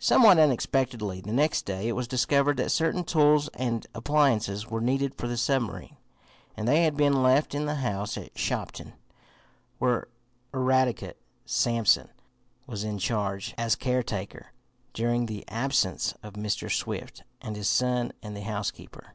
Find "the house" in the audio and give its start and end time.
7.64-8.18